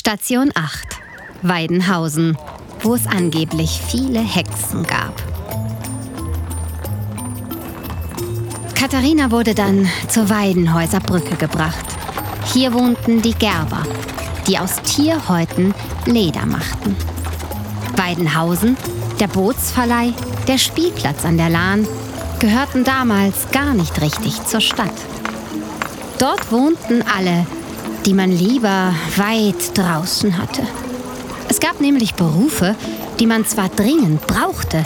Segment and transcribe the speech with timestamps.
[0.00, 0.98] Station 8.
[1.42, 2.34] Weidenhausen,
[2.80, 5.12] wo es angeblich viele Hexen gab.
[8.74, 11.84] Katharina wurde dann zur Weidenhäuser Brücke gebracht.
[12.50, 13.82] Hier wohnten die Gerber,
[14.46, 15.74] die aus Tierhäuten
[16.06, 16.96] Leder machten.
[17.94, 18.78] Weidenhausen,
[19.20, 20.14] der Bootsverleih,
[20.48, 21.86] der Spielplatz an der Lahn
[22.38, 24.96] gehörten damals gar nicht richtig zur Stadt.
[26.18, 27.44] Dort wohnten alle,
[28.06, 30.62] die man lieber weit draußen hatte.
[31.48, 32.76] Es gab nämlich Berufe,
[33.18, 34.84] die man zwar dringend brauchte,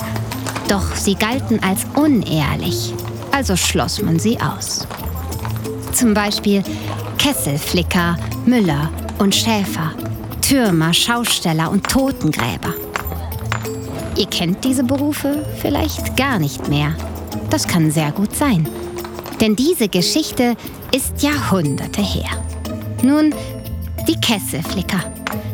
[0.68, 2.94] doch sie galten als unehrlich,
[3.30, 4.86] also schloss man sie aus.
[5.92, 6.62] Zum Beispiel
[7.18, 8.16] Kesselflicker,
[8.46, 9.92] Müller und Schäfer,
[10.40, 12.74] Türmer, Schausteller und Totengräber.
[14.16, 16.94] Ihr kennt diese Berufe vielleicht gar nicht mehr.
[17.50, 18.68] Das kann sehr gut sein.
[19.40, 20.56] Denn diese Geschichte
[20.92, 22.30] ist Jahrhunderte her.
[23.02, 23.34] Nun,
[24.08, 25.00] die Kesselflicker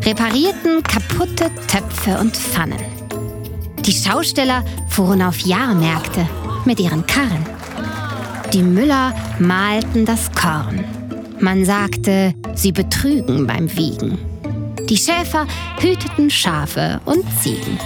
[0.04, 2.78] reparierten kaputte Töpfe und Pfannen.
[3.84, 6.26] Die Schausteller fuhren auf Jahrmärkte
[6.64, 7.44] mit ihren Karren.
[8.52, 10.84] Die Müller malten das Korn.
[11.38, 14.18] Man sagte, sie betrügen beim Wiegen.
[14.88, 15.46] Die Schäfer
[15.78, 17.78] hüteten Schafe und Ziegen.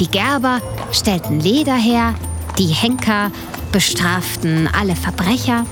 [0.00, 0.60] Die Gerber
[0.92, 2.14] stellten Leder her,
[2.58, 3.30] die Henker
[3.72, 5.64] bestraften alle Verbrecher,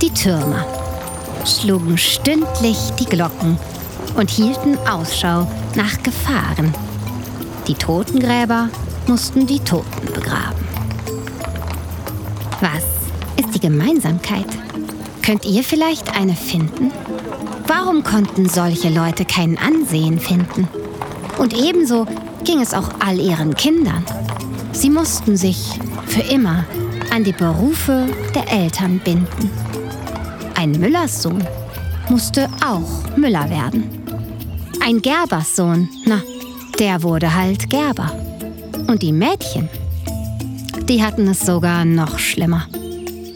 [0.00, 0.83] die Türmer
[1.46, 3.58] schlugen stündlich die Glocken
[4.16, 6.74] und hielten Ausschau nach Gefahren.
[7.66, 8.68] Die Totengräber
[9.06, 10.64] mussten die Toten begraben.
[12.60, 12.84] Was
[13.36, 14.46] ist die Gemeinsamkeit?
[15.22, 16.92] Könnt ihr vielleicht eine finden?
[17.66, 20.68] Warum konnten solche Leute kein Ansehen finden?
[21.38, 22.06] Und ebenso
[22.44, 24.04] ging es auch all ihren Kindern.
[24.72, 26.64] Sie mussten sich für immer
[27.10, 29.50] an die Berufe der Eltern binden.
[30.64, 31.44] Ein Müllerssohn
[32.08, 33.84] musste auch Müller werden.
[34.82, 36.22] Ein Gerberssohn, na,
[36.78, 38.10] der wurde halt Gerber.
[38.86, 39.68] Und die Mädchen,
[40.88, 42.66] die hatten es sogar noch schlimmer.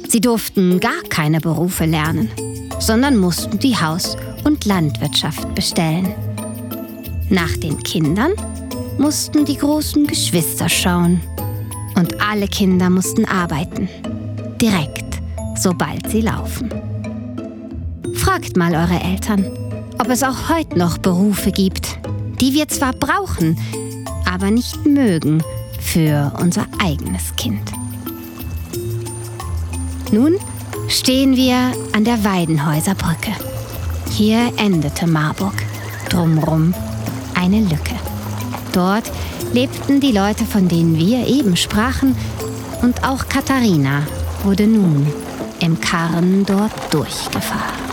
[0.08, 2.30] Sie durften gar keine Berufe lernen,
[2.78, 6.14] sondern mussten die Haus- und Landwirtschaft bestellen.
[7.28, 8.32] Nach den Kindern
[8.96, 11.20] mussten die großen Geschwister schauen.
[11.94, 13.86] Und alle Kinder mussten arbeiten.
[14.62, 15.20] Direkt,
[15.56, 16.70] sobald sie laufen.
[18.28, 19.46] Fragt mal eure Eltern,
[19.98, 21.98] ob es auch heute noch Berufe gibt,
[22.42, 23.58] die wir zwar brauchen,
[24.30, 25.42] aber nicht mögen
[25.80, 27.72] für unser eigenes Kind.
[30.12, 30.34] Nun
[30.88, 33.32] stehen wir an der Weidenhäuser Brücke.
[34.10, 35.54] Hier endete Marburg.
[36.10, 36.74] Drumrum
[37.34, 37.94] eine Lücke.
[38.74, 39.10] Dort
[39.54, 42.14] lebten die Leute, von denen wir eben sprachen,
[42.82, 44.02] und auch Katharina
[44.44, 45.06] wurde nun
[45.60, 47.87] im Karren dort durchgefahren.